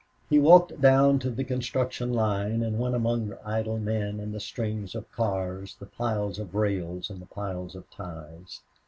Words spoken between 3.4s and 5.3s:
idle men and the strings of